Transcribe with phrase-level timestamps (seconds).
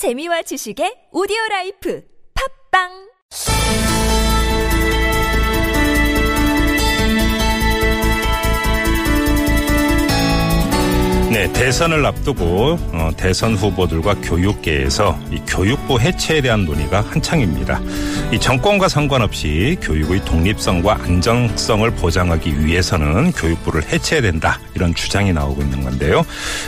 [0.00, 2.00] 재미와 지식의 오디오 라이프.
[2.32, 3.09] 팟빵
[11.40, 17.80] 네, 대선을 앞두고 어, 대선 후보들과 교육계에서 이 교육부 해체에 대한 논의가 한창입니다.
[18.30, 25.82] 이 정권과 상관없이 교육의 독립성과 안정성을 보장하기 위해서는 교육부를 해체해야 된다 이런 주장이 나오고 있는
[25.82, 26.26] 건데요.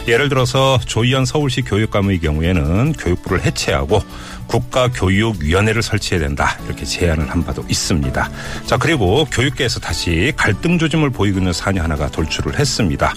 [0.09, 4.03] 예를 들어서 조희연 서울시 교육감의 경우에는 교육부를 해체하고
[4.47, 8.31] 국가교육위원회를 설치해야 된다 이렇게 제안을 한 바도 있습니다.
[8.65, 13.13] 자 그리고 교육계에서 다시 갈등 조짐을 보이고 있는 사안이 하나가 돌출을 했습니다.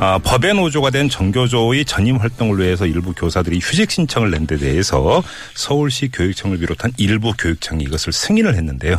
[0.00, 5.22] 아, 법의 노조가 된 정교조의 전임 활동을 위해서 일부 교사들이 휴직 신청을 낸 데 대해서
[5.54, 8.96] 서울시 교육청을 비롯한 일부 교육청이 이것을 승인을 했는데요.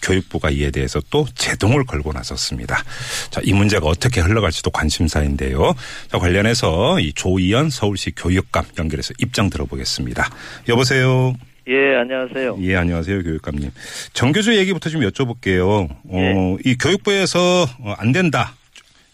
[0.00, 2.82] 교육부가 이에 대해서 또 제동을 걸고 나섰습니다.
[3.30, 5.74] 자, 이 문제가 어떻게 흘러갈지도 관심사인데요.
[6.10, 10.30] 자, 관련해서 이 조이연 서울시 교육감 연결해서 입장 들어보겠습니다.
[10.68, 11.34] 여보세요.
[11.68, 12.58] 예, 안녕하세요.
[12.62, 13.70] 예, 안녕하세요, 교육감님.
[14.14, 15.88] 정교조 얘기부터 좀 여쭤볼게요.
[16.08, 18.54] 어, 이 교육부에서 어, 안 된다.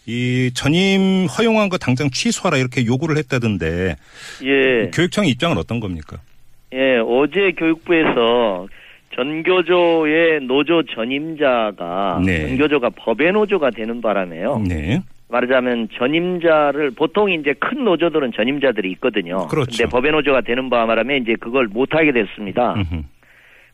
[0.05, 3.95] 이 전임 허용한 거 당장 취소하라 이렇게 요구를 했다던데
[4.43, 6.17] 예, 교육청 입장은 어떤 겁니까?
[6.73, 8.67] 예, 어제 교육부에서
[9.15, 12.47] 전교조의 노조 전임자가 네.
[12.47, 14.63] 전교조가 법의 노조가 되는 바람에요.
[14.67, 15.01] 네.
[15.29, 19.47] 말하자면 전임자를 보통 이제 큰 노조들은 전임자들이 있거든요.
[19.47, 19.71] 그렇죠.
[19.71, 22.73] 근데 법의 노조가 되는 바람에 이제 그걸 못 하게 됐습니다.
[22.73, 23.03] 음흠.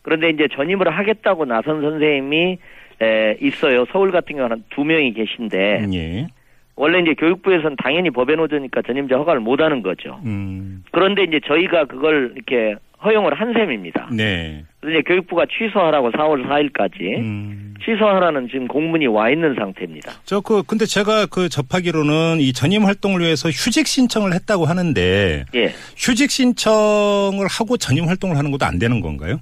[0.01, 2.57] 그런데 이제 전임을 하겠다고 나선 선생님이
[3.01, 3.85] 에, 있어요.
[3.91, 6.27] 서울 같은 경우는 한두 명이 계신데 예.
[6.75, 10.19] 원래 이제 교육부에서는 당연히 법의 노조니까 전임자 허가를 못 하는 거죠.
[10.25, 10.83] 음.
[10.91, 14.09] 그런데 이제 저희가 그걸 이렇게 허용을 한 셈입니다.
[14.11, 14.63] 네.
[14.81, 17.73] 그래서 이제 교육부가 취소하라고 4월 4일까지 음.
[17.83, 20.11] 취소하라는 지금 공문이 와 있는 상태입니다.
[20.25, 25.71] 저 그 근데 제가 그 접하기로는 이 전임 활동을 위해서 휴직 신청을 했다고 하는데 예.
[25.97, 29.39] 휴직 신청을 하고 전임 활동을 하는 것도 안 되는 건가요?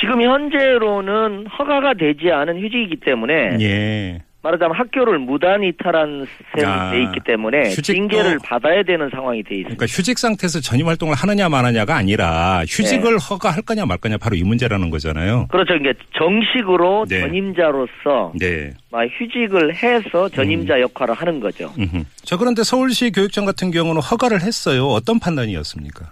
[0.00, 4.22] 지금 현재로는 허가가 되지 않은 휴직이기 때문에 예.
[4.44, 9.54] 말하자면 학교를 무단 이탈한 셈이 아, 돼 있기 때문에 휴직도- 징계를 받아야 되는 상황이 돼
[9.54, 9.76] 있습니다.
[9.76, 13.24] 그러니까 휴직 상태에서 전임 활동을 하느냐 마느냐가 아니라 휴직을 네.
[13.30, 15.46] 허가할 거냐 말 거냐 바로 이 문제라는 거잖아요.
[15.48, 15.74] 그렇죠.
[15.74, 17.20] 이게 정식으로 네.
[17.20, 18.72] 전임자로서 네.
[18.90, 21.72] 막 휴직을 해서 전임자 역할을 하는 거죠.
[21.78, 22.02] 음흠.
[22.24, 24.86] 자 그런데 서울시 교육청 같은 경우는 허가를 했어요.
[24.88, 26.10] 어떤 판단이었습니까?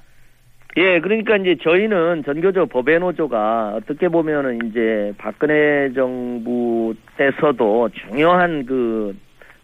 [0.76, 9.16] 예, 그러니까 이제 저희는 전교조 법외노조가 어떻게 보면은 이제 박근혜 정부 때서도 중요한 그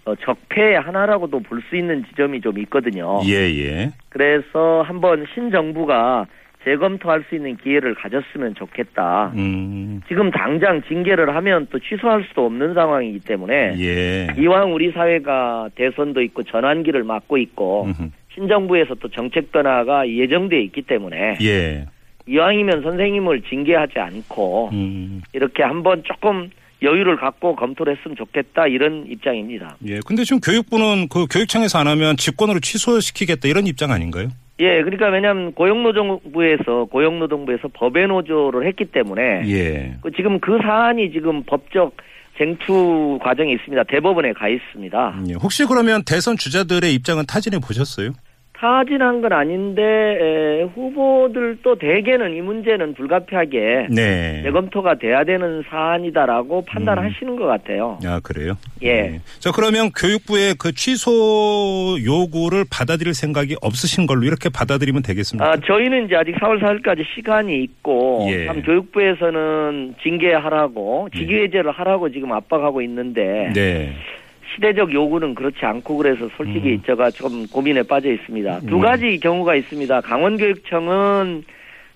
[0.05, 3.21] 어, 적폐의 하나라고도 볼 수 있는 지점이 좀 있거든요.
[3.27, 3.91] 예, 예.
[4.09, 6.27] 그래서 한번 신정부가
[6.65, 9.33] 재검토할 수 있는 기회를 가졌으면 좋겠다.
[9.37, 14.27] 음, 지금 당장 징계를 하면 또 취소할 수도 없는 상황이기 때문에 예.
[14.37, 18.11] 이왕 우리 사회가 대선도 있고 전환기를 맞고 있고 음흠.
[18.37, 21.87] 신정부에서 또 정책 변화가 예정돼 있기 때문에 예.
[22.29, 26.51] 이왕이면 선생님을 징계하지 않고 음, 이렇게 한번 조금
[26.83, 29.77] 여유를 갖고 검토를 했으면 좋겠다 이런 입장입니다.
[29.87, 30.01] 예.
[30.07, 34.29] 근데 지금 교육부는 그 교육청에서 안 하면 직권으로 취소시키겠다 이런 입장 아닌가요?
[34.59, 39.97] 예, 그러니까 왜냐하면 고용노동부에서 고용노동부에서 법의 노조를 했기 때문에 예.
[40.03, 41.97] 그 지금 그 사안이 지금 법적
[42.39, 43.85] 쟁투 과정에 있습니다.
[43.85, 45.23] 대법원에 가 있습니다.
[45.29, 45.35] 예.
[45.35, 48.13] 혹시 그러면 대선 주자들의 입장은 타진해 보셨어요?
[48.59, 54.43] 타진한 건 아닌데 에, 후보들도 대개는 이 문제는 불가피하게 네.
[54.45, 57.99] 재검토가 돼야 되는 사안이다라고 판단하시는 것 같아요.
[58.05, 58.55] 아, 그래요?
[58.83, 59.21] 예.
[59.41, 61.11] 자, 그러면 교육부의 그 취소
[62.03, 65.51] 요구를 받아들일 생각이 없으신 걸로 이렇게 받아들이면 되겠습니까?
[65.51, 68.47] 아, 저희는 이제 아직 4월 4일까지 시간이 있고, 예.
[68.47, 73.93] 참 교육부에서는 징계하라고, 직위해제를 하라고 지금 압박하고 있는데, 네.
[74.57, 76.83] 시대적 요구는 그렇지 않고 그래서 솔직히 음.
[76.85, 78.61] 제가 좀 고민에 빠져 있습니다.
[78.67, 78.81] 두 음.
[78.81, 80.01] 가지 경우가 있습니다.
[80.01, 81.45] 강원교육청은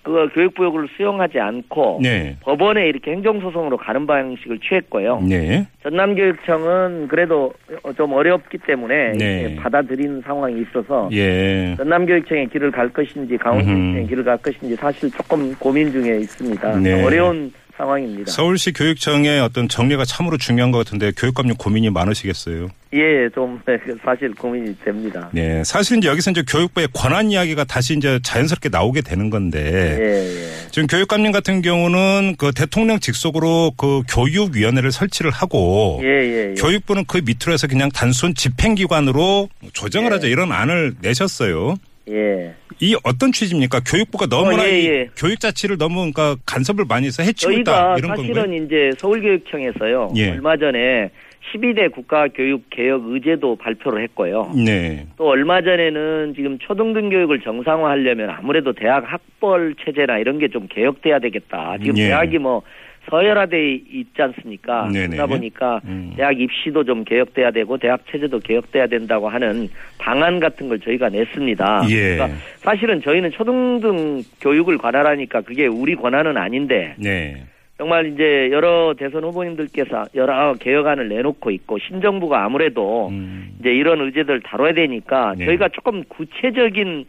[0.02, 2.34] 그 교육부 요구를 수용하지 않고, 네.
[2.40, 5.20] 법원에 이렇게 행정소송으로 가는 방식을 취했고요.
[5.28, 5.66] 네.
[5.82, 7.52] 전남교육청은 그래도
[7.98, 9.56] 좀 어렵기 때문에 네.
[9.56, 11.74] 받아들이는 상황이 있어서 예.
[11.76, 14.06] 전남교육청의 길을 갈 것인지 강원교육청의.
[14.06, 16.78] 길을 갈 것인지 사실 조금 고민 중에 있습니다.
[16.78, 17.04] 네.
[17.04, 18.30] 어려운 상황입니다.
[18.30, 22.68] 서울시 교육청의 어떤 정리가 참으로 중요한 것 같은데 교육감님 고민이 많으시겠어요.
[22.92, 23.60] 예, 좀
[24.04, 25.30] 사실 고민이 됩니다.
[25.32, 25.62] 네.
[25.64, 30.70] 사실 이제 여기서 이제 교육부의 권한 이야기가 다시 이제 자연스럽게 나오게 되는 건데 예, 예.
[30.70, 36.54] 지금 교육감님 같은 경우는 그 대통령 직속으로 그 교육위원회를 설치를 하고 예, 예, 예.
[36.54, 40.14] 교육부는 그 밑으로 해서 그냥 단순 집행기관으로 조정을 예.
[40.14, 41.76] 하자 이런 안을 내셨어요.
[42.08, 42.54] 예.
[42.80, 43.80] 이 어떤 취지입니까?
[43.80, 45.08] 교육부가 너무나 어, 예, 이 예.
[45.16, 48.64] 교육 자치를 너무 그러니까 간섭을 많이 해서 해치고 있다 저희가 이런 사실은 건가요?
[48.64, 50.12] 이제 서울교육청에서요.
[50.16, 50.30] 예.
[50.30, 51.10] 얼마 전에
[51.52, 54.52] 12대 국가교육개혁 의제도 발표를 했고요.
[54.64, 55.06] 네.
[55.16, 61.18] 또 얼마 전에는 지금 초등등 교육을 정상화하려면 아무래도 대학 학벌 체제나 이런 게 좀 개혁돼야
[61.20, 61.76] 되겠다.
[61.80, 62.06] 지금 예.
[62.08, 62.62] 대학이 뭐
[63.08, 64.88] 서열화돼 있지 않습니까?
[64.92, 65.08] 네네.
[65.08, 66.12] 그러다 보니까 음.
[66.16, 69.68] 대학 입시도 좀 개혁돼야 되고 대학 체제도 개혁돼야 된다고 하는
[69.98, 71.82] 방안 같은 걸 저희가 냈습니다.
[71.90, 72.16] 예.
[72.16, 77.42] 그러니까 사실은 저희는 초등등 교육을 관할하니까 그게 우리 권한은 아닌데 네.
[77.78, 83.56] 정말 이제 여러 대선 후보님들께서 여러 개혁안을 내놓고 있고 신정부가 아무래도 음.
[83.58, 85.46] 이제 이런 의제들 다뤄야 되니까 네.
[85.46, 87.06] 저희가 조금 구체적인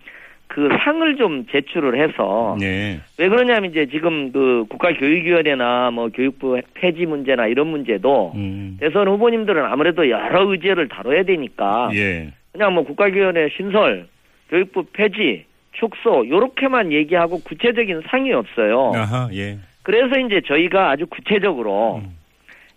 [0.54, 3.00] 그 상을 좀 제출을 해서 네.
[3.18, 8.76] 왜 그러냐면 이제 지금 그 국가교육위원회나 뭐 교육부 폐지 문제나 이런 문제도 음.
[8.82, 12.34] 대선 후보님들은 아무래도 여러 의제를 다뤄야 되니까 예.
[12.52, 14.08] 그냥 뭐 국가교육위원회 신설,
[14.50, 18.92] 교육부 폐지, 축소 요렇게만 얘기하고 구체적인 상이 없어요.
[18.94, 19.58] 아하, 예.
[19.84, 22.10] 그래서 이제 저희가 아주 구체적으로 음.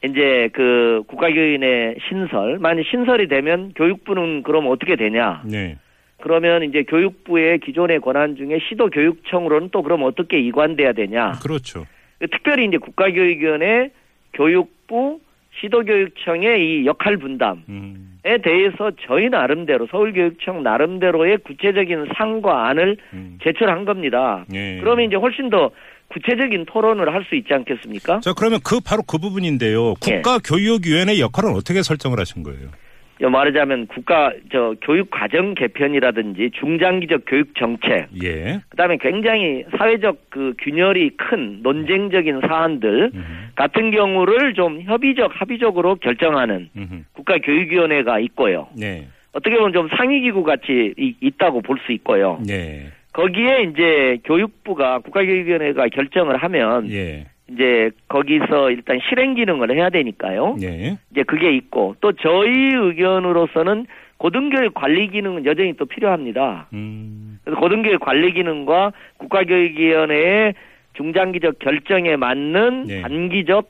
[0.05, 5.43] 이제 그 국가교육위원회 신설, 만약 신설이 되면 교육부는 그럼 어떻게 되냐?
[5.45, 5.77] 네.
[6.25, 11.33] 그러면 이제 교육부의 기존의 권한 중에 시도 교육청으로는 또 그럼 어떻게 이관돼야 되냐?
[11.43, 11.85] 그렇죠.
[12.19, 13.91] 특별히 이제 국가교육위원회,
[14.33, 15.21] 교육부,
[15.61, 17.63] 시도교육청의 이 역할 분담.
[17.69, 18.19] 음.
[18.25, 23.39] 에 대해서 저희 나름대로 서울교육청 나름대로의 구체적인 상과 안을 음.
[23.45, 24.47] 제출한 겁니다.
[24.55, 24.79] 예.
[24.81, 25.71] 그러면 이제 훨씬 더
[26.09, 28.21] 구체적인 토론을 할 수 있지 않겠습니까?
[28.21, 29.93] 자, 그러면 그 바로 그 부분인데요.
[30.09, 30.23] 예.
[30.23, 32.71] 국가교육위원회 역할은 어떻게 설정을 하신 거예요?
[33.21, 38.61] 여 말하자면 국가 저 교육 과정 개편이라든지 중장기적 교육 정책, 예.
[38.71, 43.49] 그다음에 굉장히 사회적 그 균열이 큰 논쟁적인 사안들 음.
[43.55, 47.05] 같은 경우를 좀 협의적 합의적으로 결정하는 음.
[47.13, 48.67] 국가 교육위원회가 있고요.
[48.77, 49.07] 네.
[49.33, 52.41] 어떻게 보면 좀 상위기구 같이 이- 있다고 볼 수 있고요.
[52.45, 52.87] 네.
[53.13, 57.27] 거기에 이제 교육부가 국가교육위원회가 결정을 하면 예.
[57.51, 60.57] 이제 거기서 일단 실행 기능을 해야 되니까요.
[60.61, 60.97] 네.
[61.11, 63.87] 이제 그게 있고 또 저희 의견으로서는
[64.17, 66.69] 고등교육 관리 기능은 여전히 또 필요합니다.
[66.73, 67.39] 음.
[67.45, 70.55] 그래서 고등교육 관리 기능과 국가교육위원회의
[70.95, 73.03] 중장기적 결정에 맞는 네.
[73.03, 73.69] 단기적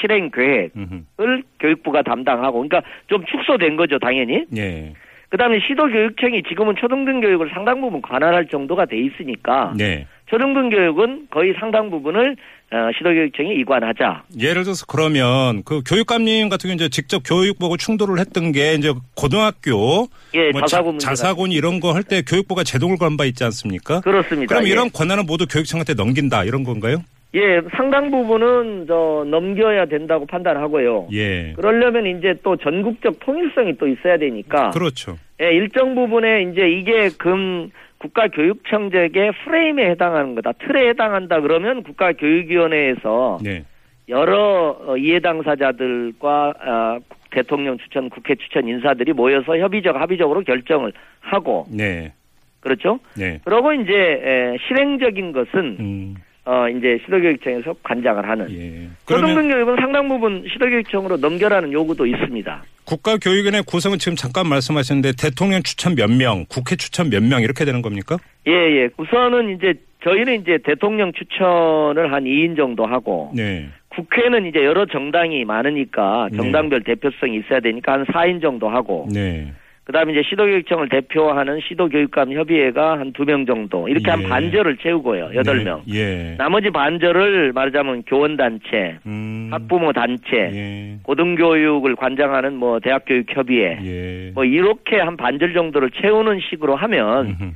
[0.00, 1.42] 실행 계획을 음.
[1.58, 4.44] 교육부가 담당하고 그러니까 좀 축소된 거죠, 당연히.
[4.56, 4.92] 예.
[5.30, 10.06] 그다음에 시도교육청이 지금은 초등등 교육을 상당 부분 관할할 정도가 돼 있으니까 네.
[10.26, 12.36] 초등등 교육은 거의 상당 부분을
[12.72, 14.24] 어, 시도교육청이 이관하자.
[14.40, 20.08] 예를 들어서 그러면 그 교육감님 같은 경우 이제 직접 교육부하고 충돌을 했던 게 이제 고등학교
[20.34, 21.06] 예, 뭐 자사고 문제.
[21.06, 24.00] 자사고니 이런 거 할 때 교육부가 제동을 건 바 있지 않습니까?
[24.00, 24.52] 그렇습니다.
[24.54, 24.70] 그럼 예.
[24.72, 26.98] 이런 권한은 모두 교육청한테 넘긴다 이런 건가요?
[27.34, 31.08] 예, 상당 부분은 저 넘겨야 된다고 판단하고요.
[31.12, 31.52] 예.
[31.54, 35.18] 그러려면 이제 또 전국적 통일성이 또 있어야 되니까 그렇죠.
[35.40, 40.52] 예, 일정 부분에 이제 이게 금 국가교육청적의 프레임에 해당하는 거다.
[40.52, 43.64] 틀에 해당한다 그러면 국가교육위원회에서 네.
[44.08, 46.98] 여러 어, 이해 당사자들과 아,
[47.30, 52.12] 대통령 추천, 국회 추천 인사들이 모여서 협의적 합의적으로 결정을 하고 네.
[52.60, 52.98] 그렇죠?
[53.16, 53.40] 네.
[53.44, 56.14] 그러고 이제 에, 실행적인 것은 음.
[56.44, 58.48] 어 이제 시도교육청에서 관장을 하는.
[58.52, 58.88] 예.
[59.04, 62.62] 그러면 초등등 교육은 상당 부분 시도교육청으로 넘겨라는 요구도 있습니다.
[62.86, 67.82] 국가교육위원회 구성은 지금 잠깐 말씀하셨는데 대통령 추천 몇 명, 국회 추천 몇 명 이렇게 되는
[67.82, 68.16] 겁니까?
[68.46, 68.88] 예, 예.
[68.96, 69.74] 우선은 이제
[70.04, 73.68] 저희는 이제 대통령 추천을 한 2인 정도 하고 네.
[73.88, 76.36] 국회는 이제 여러 정당이 많으니까 네.
[76.36, 79.52] 정당별 대표성이 있어야 되니까 한 4인 정도 하고 네.
[79.86, 84.10] 그다음에 이제 시도교육청을 대표하는 시도교육감 협의회가 한 두 명 정도 이렇게 예.
[84.10, 85.30] 한 반절을 채우고요.
[85.36, 85.64] 여덟 네.
[85.64, 86.34] 명 예.
[86.36, 89.48] 나머지 반절을 말하자면 교원 단체, 음.
[89.52, 90.98] 학부모 단체, 예.
[91.04, 94.30] 고등교육을 관장하는 뭐 대학교육협의회 예.
[94.34, 97.50] 뭐 이렇게 한 반절 정도를 채우는 식으로 하면 음흠.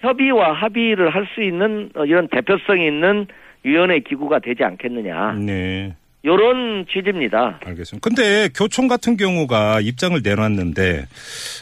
[0.00, 3.26] 협의와 합의를 할 수 있는 어, 이런 대표성이 있는
[3.62, 5.34] 위원회 기구가 되지 않겠느냐.
[5.44, 5.94] 네.
[6.24, 7.60] 요런 취지입니다.
[7.64, 8.00] 알겠습니다.
[8.02, 11.06] 근데 교총 같은 경우가 입장을 내놨는데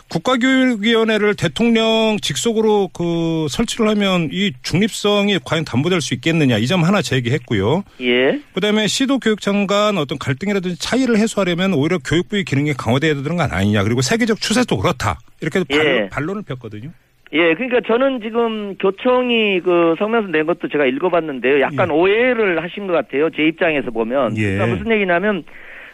[0.09, 7.01] 국가교육위원회를 대통령 직속으로 그 설치를 하면 이 중립성이 과연 담보될 수 있겠느냐 이 점 하나
[7.01, 7.85] 제기했고요.
[8.01, 8.41] 예.
[8.55, 13.85] 그다음에 시도 교육청 간 어떤 갈등이라든지 차이를 해소하려면 오히려 교육부의 기능이 강화돼야 되는 건 아니냐.
[13.85, 15.19] 그리고 세계적 추세도 그렇다.
[15.41, 16.09] 이렇게 예.
[16.11, 16.91] 반론, 을 폈거든요.
[17.33, 21.61] 예, 그러니까 저는 지금 교총이 그 성명서 낸 것도 제가 읽어봤는데요.
[21.61, 21.93] 약간 예.
[21.93, 23.31] 오해를 하신 것 같아요.
[23.31, 24.37] 제 입장에서 보면.
[24.37, 24.55] 예.
[24.55, 25.45] 그러니까 무슨 얘기냐면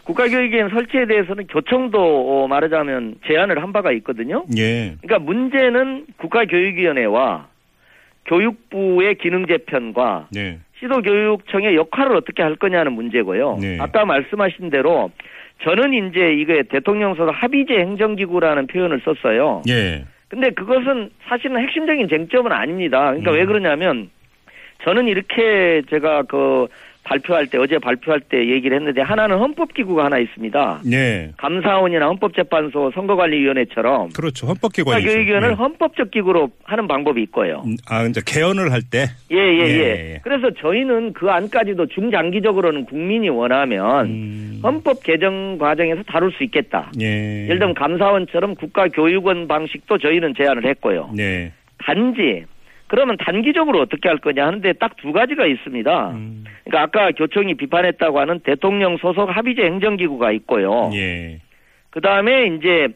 [0.03, 1.97] 국가교육위원 설치에 대해서는 교총도
[2.43, 4.45] 어, 말하자면 제안을 한 바가 있거든요.
[4.57, 4.95] 예.
[5.01, 7.47] 그러니까 문제는 국가교육위원회와
[8.25, 10.59] 교육부의 기능 재편과 네.
[10.79, 13.57] 시도교육청의 역할을 어떻게 할 거냐는 문제고요.
[13.61, 13.77] 네.
[13.79, 15.11] 아까 말씀하신 대로
[15.63, 19.63] 저는 이제 이게 대통령서 합의제 행정기구라는 표현을 썼어요.
[19.69, 20.05] 예.
[20.33, 23.11] 근데 그것은 사실은 핵심적인 쟁점은 아닙니다.
[23.11, 23.35] 그러니까 음.
[23.35, 24.09] 왜 그러냐면
[24.83, 26.67] 저는 이렇게 제가 그
[27.03, 30.81] 발표할 때 어제 발표할 때 얘기를 했는데 하나는 헌법기구가 하나 있습니다.
[30.85, 31.31] 네.
[31.37, 34.47] 감사원이나 헌법재판소, 선거관리위원회처럼 그렇죠.
[34.47, 35.07] 헌법기관이죠.
[35.07, 35.55] 국가교육위원회를 네.
[35.55, 37.63] 헌법적 기구로 하는 방법이 있고요.
[37.65, 39.07] 음, 아, 이제 개헌을 할 때.
[39.31, 40.13] 예, 예, 예, 예.
[40.13, 40.19] 예.
[40.23, 46.91] 그래서 저희는 그 안까지도 중장기적으로는 국민이 원하면 음, 헌법 개정 과정에서 다룰 수 있겠다.
[47.01, 47.43] 예.
[47.45, 51.11] 예를 들면 감사원처럼 국가교육원 방식도 저희는 제안을 했고요.
[51.13, 51.51] 네.
[51.79, 52.45] 단지
[52.93, 56.09] 그러면 단기적으로 어떻게 할 거냐 하는데 딱 두 가지가 있습니다.
[56.11, 60.91] 음, 그러니까 아까 교총이 비판했다고 하는 대통령 소속 합의제 행정기구가 있고요.
[60.93, 61.39] 예.
[61.89, 62.89] 그 다음에 이제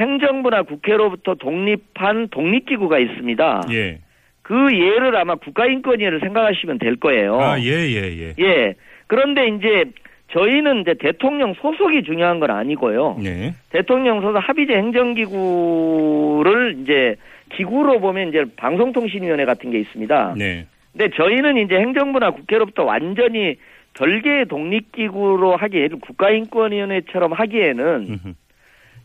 [0.00, 3.62] 행정부나 국회로부터 독립한 독립기구가 있습니다.
[3.70, 4.00] 예.
[4.42, 7.40] 그 예를 아마 국가인권위를 생각하시면 될 거예요.
[7.40, 8.34] 아, 예, 예, 예.
[8.40, 8.74] 예.
[9.06, 9.84] 그런데 이제
[10.32, 13.18] 저희는 이제 대통령 소속이 중요한 건 아니고요.
[13.22, 13.54] 네.
[13.70, 17.14] 대통령 소속 합의제 행정기구를 이제
[17.48, 20.34] 기구로 보면 이제 방송통신위원회 같은 게 있습니다.
[20.36, 20.66] 네.
[20.92, 23.56] 근데 저희는 이제 행정부나 국회로부터 완전히
[23.94, 28.34] 별개의 독립기구로 하기에는 국가인권위원회처럼 하기에는 음흠.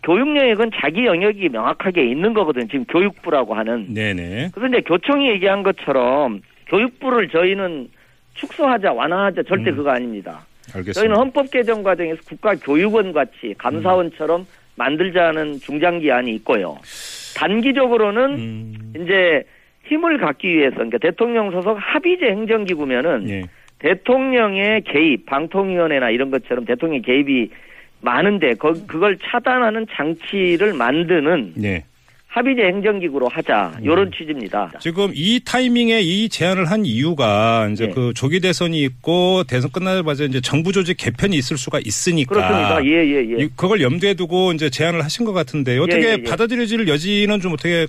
[0.03, 2.67] 교육 영역은 자기 영역이 명확하게 있는 거거든요.
[2.67, 3.93] 지금 교육부라고 하는.
[3.93, 4.49] 네네.
[4.53, 7.87] 그래서 이제 교총이 얘기한 것처럼 교육부를 저희는
[8.33, 9.77] 축소하자, 완화하자 절대 음.
[9.77, 10.45] 그거 아닙니다.
[10.73, 10.93] 알겠습니다.
[10.93, 16.77] 저희는 헌법 개정 과정에서 국가교육원 같이 감사원처럼 만들자는 중장기안이 있고요.
[17.35, 19.43] 단기적으로는 음, 이제
[19.85, 23.43] 힘을 갖기 위해서 그러니까 대통령 소속 합의제 행정기구면은 예.
[23.79, 27.49] 대통령의 개입, 방통위원회나 이런 것처럼 대통령 개입이
[28.01, 31.83] 많은데 거, 그걸 차단하는 장치를 만드는 네.
[32.33, 33.83] 합의제 행정기구로 하자 음.
[33.85, 34.71] 이런 취지입니다.
[34.79, 37.93] 지금 이 타이밍에 이 제안을 한 이유가 이제 네.
[37.93, 42.83] 그 조기 대선이 있고 대선 끝나자마자 이제 정부 조직 개편이 있을 수가 있으니까 그렇습니다.
[42.85, 43.43] 예, 예, 예.
[43.43, 46.23] 이- 그걸 염두에 두고 이제 제안을 하신 것 같은데 어떻게 예, 예, 예.
[46.23, 47.85] 받아들여질 여지는 좀 어떻게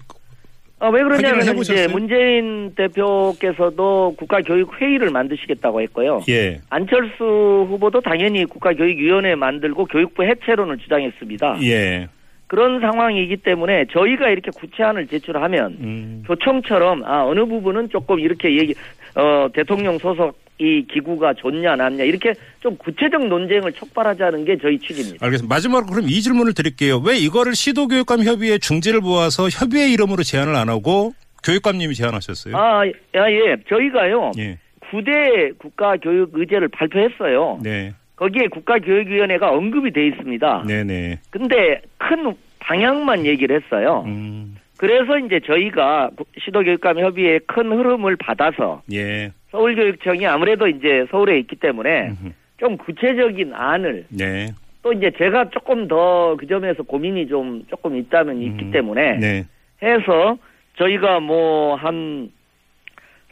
[0.78, 1.88] 아, 왜 그러냐면 이제?
[1.88, 6.20] 문재인 대표께서도 국가교육회의를 만드시겠다고 했고요.
[6.28, 6.60] 예.
[6.68, 11.60] 안철수 후보도 당연히 국가교육위원회 만들고 교육부 해체론을 주장했습니다.
[11.62, 12.08] 예.
[12.46, 16.24] 그런 상황이기 때문에 저희가 이렇게 구체안을 제출하면 음.
[16.26, 18.74] 교총처럼 아 어느 부분은 조금 이렇게 얘기
[19.14, 25.24] 어 대통령 소속 이 기구가 좋냐 낫냐 이렇게 좀 구체적 논쟁을 촉발하자는 게 저희 취지입니다.
[25.24, 25.52] 알겠습니다.
[25.52, 26.98] 마지막으로 그럼 이 질문을 드릴게요.
[27.04, 31.12] 왜 이거를 시도교육감 협의회 중지를 모아서 협의회 이름으로 제안을 안 하고
[31.44, 32.56] 교육감님이 제안하셨어요?
[32.56, 33.56] 아, 야, 예.
[33.68, 34.32] 저희가요.
[34.38, 34.58] 예.
[34.90, 37.58] 9대 국가교육 의제를 발표했어요.
[37.62, 37.92] 네.
[38.16, 40.64] 거기에 국가교육위원회가 언급이 돼 있습니다.
[40.68, 41.18] 네네.
[41.30, 44.04] 근데 큰 방향만 얘기를 했어요.
[44.06, 44.56] 음.
[44.76, 49.30] 그래서 이제 저희가 구- 시도교육감 협의회의 큰 흐름을 받아서 예.
[49.50, 52.32] 서울교육청이 아무래도 이제 서울에 있기 때문에 음흠.
[52.58, 54.48] 좀 구체적인 안을 네.
[54.82, 58.70] 또 이제 제가 조금 더 그 점에서 고민이 좀 조금 있다면 있기 음.
[58.72, 59.44] 때문에 네.
[59.82, 60.36] 해서
[60.76, 62.30] 저희가 뭐 한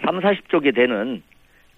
[0.04, 1.22] 3, 40쪽이 되는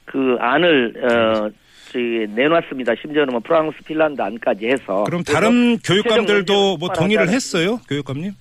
[0.05, 1.51] 그 안을 어
[1.99, 2.95] 내놨습니다.
[3.01, 7.81] 심지어는 뭐 프랑스, 핀란드 안까지 해서 그럼 다른 교육감들도 뭐 동의를 했어요?
[7.89, 8.33] 교육감님?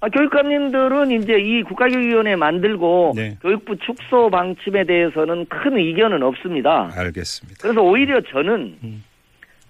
[0.00, 3.38] 아, 교육감님들은 이제 이 국가교육위원회 만들고 네.
[3.40, 6.92] 교육부 축소 방침에 대해서는 큰 의견은 없습니다.
[6.94, 7.58] 알겠습니다.
[7.62, 9.04] 그래서 오히려 저는 음.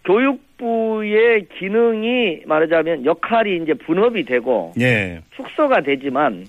[0.05, 5.21] 교육부의 기능이 말하자면 역할이 이제 분업이 되고 예.
[5.37, 6.47] 축소가 되지만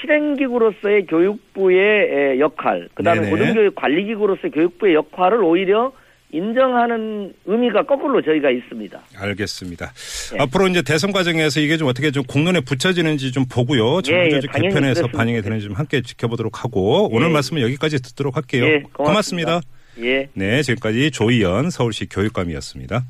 [0.00, 3.28] 실행기구로서의 교육부의 에, 역할, 그다음에.
[3.30, 5.92] 고등교육 관리기구로서의 교육부의 역할을 오히려
[6.32, 9.00] 인정하는 의미가 거꾸로 저희가 있습니다.
[9.16, 9.92] 알겠습니다.
[10.34, 10.42] 예.
[10.42, 14.02] 앞으로 이제 대선 과정에서 이게 좀 어떻게 좀 공론에 붙여지는지 좀 보고요.
[14.02, 15.08] 정부 예, 예, 조직 개편에서.
[15.08, 17.32] 반영이 되는지 좀 함께 지켜보도록 하고 오늘 예.
[17.32, 18.64] 말씀은 여기까지 듣도록 할게요.
[18.64, 19.60] 예, 고맙습니다.
[19.60, 19.60] 고맙습니다.
[20.02, 20.28] 예.
[20.34, 23.04] 네, 지금까지 조희연 서울시 교육감이었습니다.